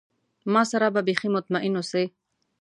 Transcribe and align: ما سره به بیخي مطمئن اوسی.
ما 0.53 0.61
سره 0.71 0.87
به 0.95 1.01
بیخي 1.09 1.27
مطمئن 1.35 1.73
اوسی. 1.77 2.05